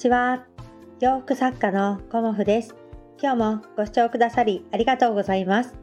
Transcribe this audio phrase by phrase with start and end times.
[0.00, 0.46] ちは。
[1.00, 2.74] 洋服作家のコモフです。
[3.20, 5.74] 今日もご視聴くださりありがとうございます。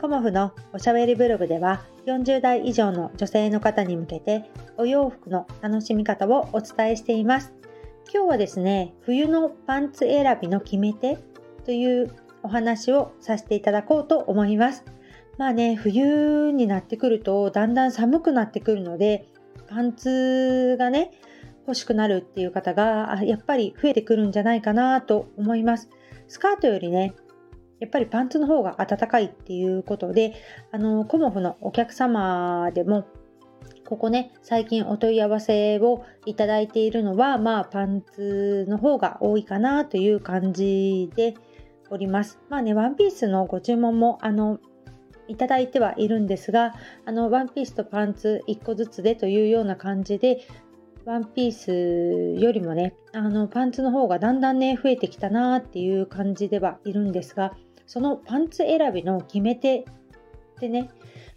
[0.00, 7.54] コモフのおしゃべりブログでは40代以上の女性の方に向けてお洋服の楽しみ方をお伝えしています。
[8.14, 11.18] 今日はですね、冬のパンツ選びの決め手
[11.64, 14.84] というお話をさせていただこうと思います。
[15.38, 19.26] まあね、冬になってくるとだんだん寒くなってくるので、
[19.68, 21.10] パンツがね、
[21.66, 25.88] 欲しくなるっていう方がやっぱり増えてくるんじゃないかなと思います。
[26.28, 27.14] スカートよりね、
[27.80, 30.34] やっぱりパンツの方が暖かいっていうことで、
[30.72, 33.06] あの、コモフのお客様でも、
[33.84, 41.34] ここね、最近お問い合わせをいただいているのは、まあ、パンツの方が多いかなという感じで
[41.90, 42.38] おります。
[42.48, 44.58] まあね、ワンピースのご注文も、あの、
[45.28, 46.74] いただいてはいるんですが、
[47.04, 50.46] あの、ワンピースとパンツ1個ずつでというような感じで、
[51.06, 59.84] ワンピースよりもね、あのパンツの方がだんだんね、増えてきたなっていう感じではいるんですが、そのパンツ選びの決め手っ
[60.58, 60.90] てね、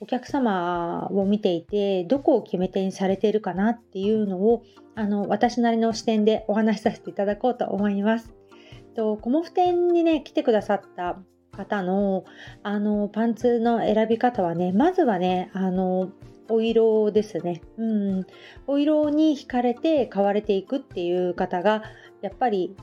[0.00, 4.62] お客様を見ていて、どこを決め手にされているかなっていうのを、
[4.94, 8.32] あの私なりの視点でお話しさせていただこうと思います。
[8.96, 11.18] とコモフ店にね、来てくださった
[11.52, 12.24] 方の
[12.62, 16.10] あのパンツの選び方はね、まずはね、あの
[16.50, 17.62] お色ですね。
[17.78, 18.26] うん。
[18.66, 21.82] お色に惹かれて買われていくっていう方が、
[22.22, 22.76] やっぱり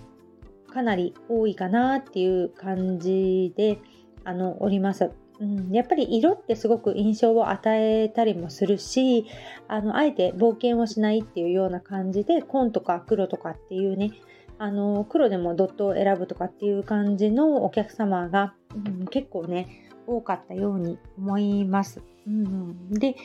[0.72, 3.80] かなり多いかなっていう感じで、
[4.24, 5.12] あの、おります。
[5.40, 9.28] うん、やっぱり色ってすごく印象を与えたりもするし
[9.68, 14.14] あのあえて冒険をしないっていうような感じで紺とか黒とかっていうね
[14.58, 22.02] あの黒でもドットを選ぶとかっていう感じのお客様が、うん、結構ね多かったように思います。
[22.26, 23.16] うん、で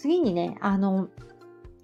[0.00, 1.08] 次にね、あの、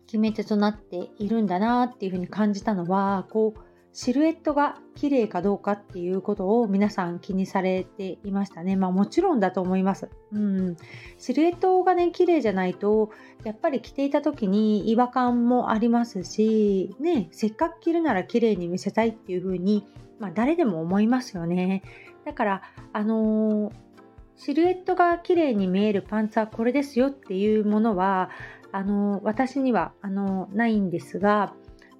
[0.06, 3.60] 決め手となっているんだなっていうふうに感じたのは、こう、
[3.92, 8.76] シルエットが綺麗かどうかっていうことを皆さん気にされていましたね。
[8.76, 10.08] まあもちろんだと思います。
[10.32, 10.76] うん。
[11.18, 13.10] シルエットがね、綺麗じゃないと、
[13.42, 19.86] やっぱり着ていた時に違和感もありますし、ね、せっかく着るなら綺麗に見せたいっていうふうに、
[20.20, 21.82] まあ誰でも思いますよね。
[22.24, 23.83] だから、あのー
[24.36, 28.30] シルエットが綺麗に見えるパンツはこれですよっていうものは
[28.72, 31.54] あの私にはあのないんですが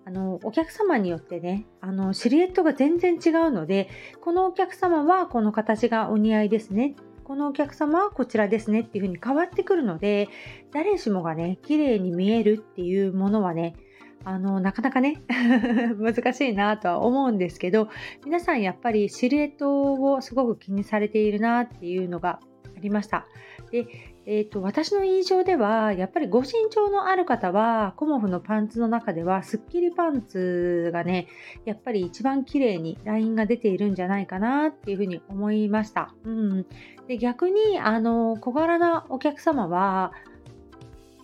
[0.07, 3.89] あのお客様によってねあのシルエットが全然違うので
[4.21, 10.29] このお客様はこの形がお似合いですねこのお客様はこちらですねっていう風に変わってくるので
[10.73, 13.77] 誰しもがね綺麗に見えるっていうものはね
[14.25, 15.23] あの、なかなかね
[15.99, 17.89] 難しいなとは思うんですけど、
[18.25, 22.41] 皆さんやっぱりシルエットをすごく気にされているなっていうのが
[22.77, 23.27] ありました。
[23.71, 23.87] で、
[24.27, 31.29] えーと、私の印象では、やっぱりご身長のある方は、コモフのパンツの中では、スッキリパンツがね、
[31.67, 36.15] やっぱり一番綺麗にラインが出ているんじゃないかなっていうふうに思いました。
[36.25, 36.67] うん、
[37.07, 40.13] で逆に、あの、小柄なお客様は、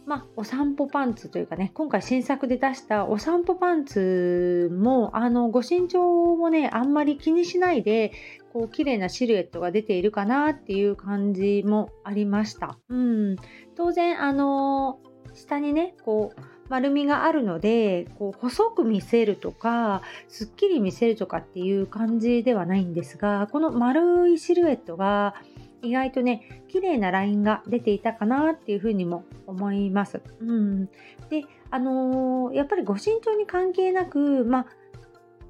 [0.07, 8.13] まあ、お散歩パンツというかね、今回新作で出したお散歩パンツも、あの、ご身長もね、あんまり気にしないで、
[8.53, 12.79] こう、綺麗なシルエットが出ているかなっていう感じもありました。
[12.89, 13.37] うん。
[13.77, 15.01] 当然、あの、
[15.35, 16.41] 下にね、こう、
[16.71, 25.35] 丸みがあるのでこう細く見せるとかすっきり見せるとかっていう感じではないんですがこの丸いシルエットが
[25.83, 30.21] 意外とね綺麗なラインが出ていたかなっていうふうにも思います。
[30.41, 30.87] うん、
[31.29, 34.67] であのー、やっぱりご身長に関係なくまあ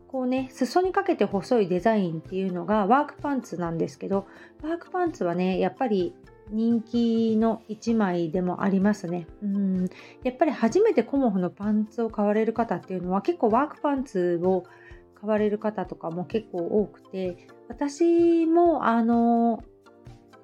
[0.08, 4.26] こうね裾にかけて細いデザインっていうのがワークパンツなんですけど
[4.62, 6.14] ワークパンツはねやっぱり
[6.50, 9.28] 人気の1枚でもありますね。
[9.42, 9.88] うん
[10.24, 14.64] やっぱり初めてコモフのパンツを買われる方っていうのは結構ワークパンツを
[15.20, 19.62] 買われる方とかも結構多くて私もあの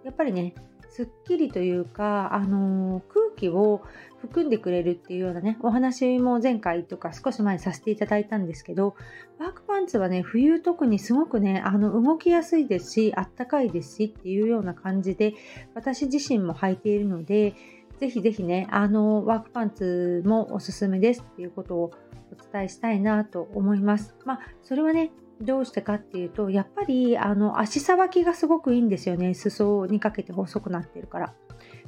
[0.07, 0.55] やっぱりね
[0.89, 3.83] すっきりというか、あのー、空気を
[4.23, 8.95] 含んでくれるっていうようなねお話も前回とか少し前にさせていただいたんですけど
[9.39, 15.35] ワークパンツはね冬特にすごくねあの動きやすいですしあったかいですしっていうような感じで
[15.75, 17.55] 私自身も履いているので
[17.99, 21.93] ぜひぜひねあのワークパンツもおすすめですっていうことを
[22.33, 24.15] お伝えしたいなと思います。
[24.25, 25.11] まあそれはね
[25.41, 29.35] どうしてかっていうとやっぱりあの足さばきがすごくいいんですよね。
[29.35, 31.35] 裾にかけて細くなってるから。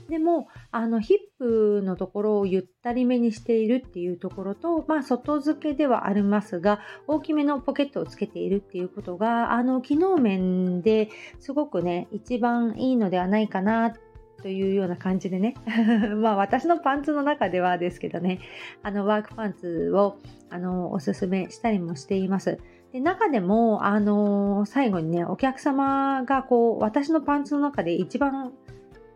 [0.08, 11.10] でもあのヒップのところをゆったりめにしているっていうところと、まあ、外付けではありますが大きめのポケットをつけているっていうことがあの機能面で
[11.40, 13.94] すごくね一番いいのではないかな
[14.42, 15.54] というような感じでね。
[16.22, 18.38] まあ私のパンツの中ではですけどね。
[18.82, 20.18] あのワークパンツを
[20.48, 22.58] あのおすすめしたりもしています。
[22.92, 28.52] で中でも、あの最後にねお客様がこう私のパンツの中で一番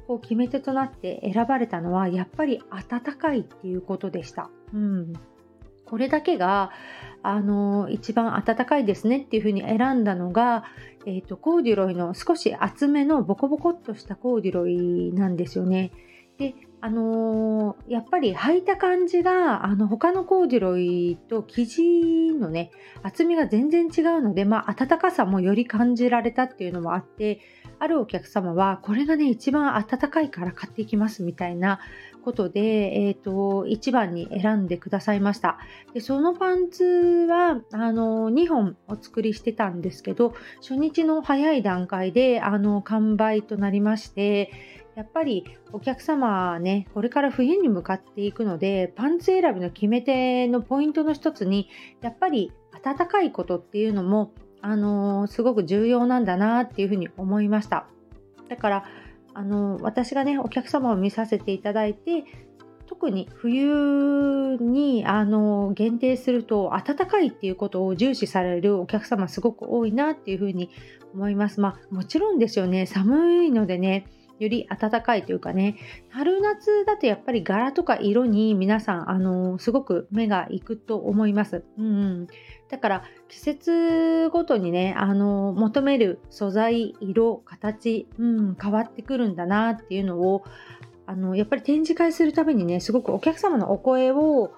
[0.07, 4.51] こう決め手となって選ばれたのはやっぱり暖かいっていうことでした。
[4.75, 5.13] うん、
[5.87, 6.71] これだけが
[7.23, 10.65] あの一番暖かいですねっていうふうに選んだのが、
[11.07, 15.93] えーと、コーデュロイの少し厚めのボコボコっとしたコーデュロイなんですよね。
[16.39, 16.55] で
[16.85, 22.73] あのー、やっぱり履いた感じがあの他のコーデュロイと生地のね
[23.05, 27.39] 厚みが全然違うので、まあ、暖かさもより感じられたっていうのもあって
[27.79, 31.79] あるお客様はこれがね一番暖かいから買っていきますみたいな
[32.25, 35.59] ことで、えーと、一番に選んでくださいました。
[35.93, 36.85] でそのパンツ
[37.29, 44.53] はあの2本お作りしてたんですけど初日の早い段階であの完売となりまして
[44.95, 51.69] やっぱりお客様はね、これから冬に向かっていくので、パンツ選びの決め手のポイントの一つに、
[52.03, 52.53] やっぱり
[52.83, 57.87] 暖かいことっていうのも、あのー、すごく重要なんだなっていうふうに思いました。
[58.49, 58.85] だから、
[59.35, 62.25] あのー、私がね、お客様を見させていただいて、
[62.87, 70.69] 特に冬にあの限定すると暖かいっていうことを重視されるお客様すごく多いなっていうふうに
[71.15, 71.63] 思います。
[71.63, 74.07] まあもちろんですよね寒いのでね
[74.39, 75.77] より暖かいというかね
[76.11, 81.65] 春夏だとやっぱり柄とか色に皆さんあのすごく目がいくと思います。
[81.79, 82.27] うん、
[82.69, 90.45] だから季節ごとにねあの求める素材色形、うん、変わってくるんだなっていうのを
[91.07, 94.53] あのやっぱり展示会するためにねすごくお客様のお声を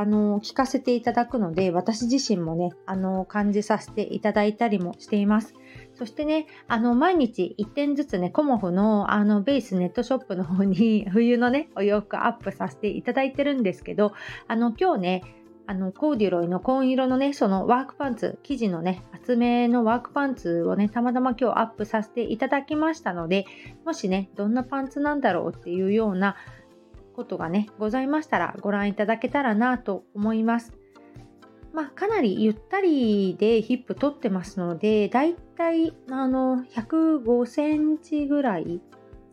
[0.00, 5.52] あの聞かせていただくので私自身もねあの感じさせていただいたりもしています。
[5.94, 14.12] そしてね、あの、毎日1点ずつね、コモフのあの、ベースネットショップの方に 冬のね、お洋服アップさせていただいてるんですけど、
[14.48, 15.22] あの、今日ね、
[15.66, 23.44] あの、コーデュロイの紺色のね、そのワークパンツ、生地のね、厚めのワークパンツをね、たまたま今日アップさせていただきましたので、
[23.84, 26.36] もしね、どんなパンツなんだろうっていうような
[27.20, 30.72] ことがね、ございましたらご覧いただけたらなと思います。
[31.74, 38.80] まあ、かなりゆったりでヒップ取ってますので、だいたいあの105センチぐらい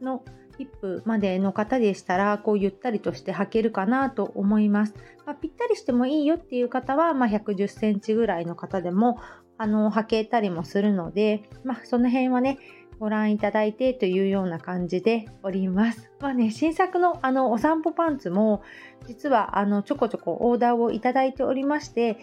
[0.01, 0.21] の
[0.57, 4.93] ヒップまでの方でしたら、こうゆったりとして履けるかなと思います。
[5.25, 9.17] まあ、ぴったりしてもいいよっていう方は、まあ、110センチぐらいの方でも
[9.57, 12.59] あの履けたりもするので、まあ、その辺はね、
[12.99, 16.11] ご覧いただいてというような感じでおります。
[16.19, 18.61] まあね、新作のあのお散歩パンツも
[19.07, 22.17] 実はあのちょこちょこオーダーをいただいておりまして、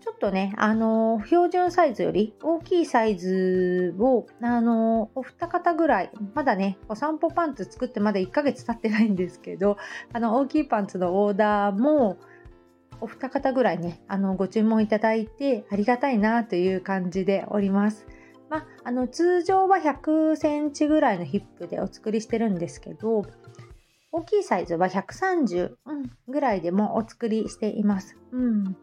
[0.00, 9.76] ちょっとね、あの標準サイズより大きいサイズを、あのお二方ぐらい、まだね、お散歩パンツ作ってまだ1ヶ月経ってないんですけど、
[10.14, 12.16] あの大きいパンツのオーダーも、
[13.02, 18.06] お二方ぐらいね、あのご注文いただいてありがたいなという感じでおります。
[18.50, 23.24] まあ、あの通常は100センチぐらいのヒップでお作りしてるんですけど、
[24.12, 25.76] 大きいサイズは130、
[26.28, 28.16] ぐらいでもお作りしています。
[28.32, 28.76] うん、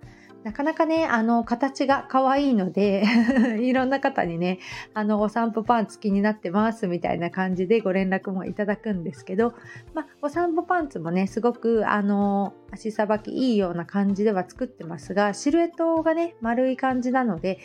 [0.44, 3.04] なかなかね、あの、形が可愛いので
[3.60, 4.60] いろんな方にね、
[4.94, 9.54] あの、お散歩パンツ気になってますみたいな感じでご連絡もいただくんですけど、
[9.94, 17.60] まあ、お散歩パンツもね、すごく、あの、足さばきいいような感じでは作ってますが、シルエットがね、丸い感じなので、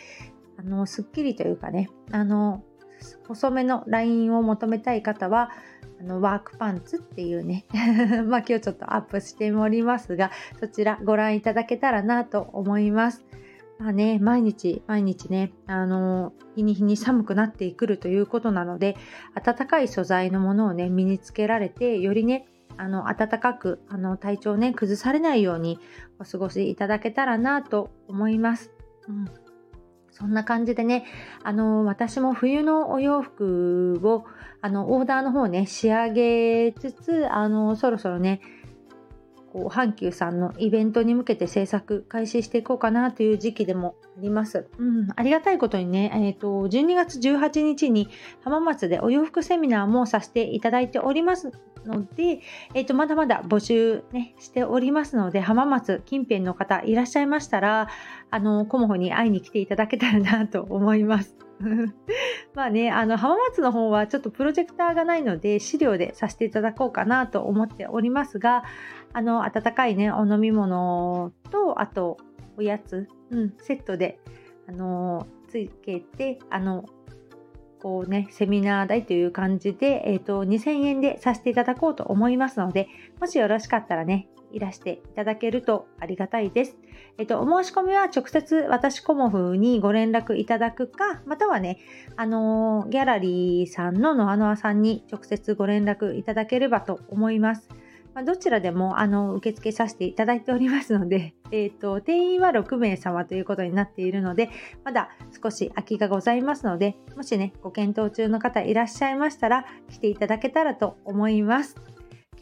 [0.57, 2.63] あのすっきりというかねあの
[3.27, 5.51] 細めのラインを求めたい方は
[5.99, 7.65] あのワークパンツっていうね
[8.27, 13.23] まあ今日ちょっとアップしておりますがそちらご覧いただけたらなと思います。
[13.79, 18.95] まあね、毎日毎日ね、あの日に日に寒くなってくるということなので
[19.43, 25.79] 暖かい素材のものをね身につけられてよりねあの暖かくあの体調ね崩されないように
[26.19, 28.71] お過ごしいただけたらなと思います。
[29.07, 29.42] うん
[30.13, 31.05] そんな感じでね、
[31.43, 34.25] あの私も冬のお洋服を
[34.61, 38.39] あのオーダーの方ね仕上げつつあのそろそろね
[39.53, 44.67] こう阪急さんのイベントに向けて制作開始していこうかなという時期でもあります。
[44.79, 48.09] うん、ありがたいことにね、えーと、12月18日に
[48.43, 51.51] 浜松でお洋服セミナーもさせていただいております
[51.85, 52.39] ので、
[52.73, 57.89] えーと、まだまだ募集、ね、しておりますので浜松近辺の方いらっしゃいましたら
[58.31, 61.35] あのコモホに会いに来ていただけたらなと思います。
[62.55, 68.63] まあね、あの浜松の方はちょっとプロジェクターがないので資料でさせていただこうかなと思っておりますが
[69.13, 72.17] あの温かいねお飲み物とあと
[72.57, 74.19] おやつ、うん、セットで
[74.67, 76.85] あのつけてあの
[77.83, 82.87] こうね、セミナー代という感じで、えっ、ー、と、2000円でさせていただこうと思いますので、
[83.19, 86.77] もしよろしかったらね、いらしていただけるとありがたいです。
[87.17, 91.79] えっと、お申し込みは直接私コモフにご連絡いただくか、またはね、
[92.15, 97.69] あのー、ギャラリーさんのノアノアさんに直接ご連絡いただければと思います。
[98.13, 104.49] まあ、どちらでもあの受付させていただいておりますので、 えーと、定員は6名様ということになっているので、
[104.83, 105.09] まだ
[105.43, 111.92] 少し空きがございますので、もしね、ご検討中の方いらっしゃいましたら、来ていただけたらと思います。